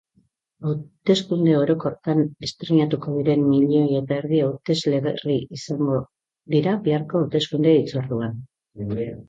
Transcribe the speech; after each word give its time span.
Hauteskunde 0.69 1.51
orokorretan 1.63 2.23
estreinatuko 2.47 3.13
diren 3.19 3.45
milioi 3.51 3.99
eta 4.01 4.19
erdi 4.23 4.41
hautesle 4.47 5.03
berri 5.11 5.39
izango 5.61 6.01
dira 6.57 6.77
biharko 6.91 7.23
hauteskunde-hitzorduan. 7.25 8.39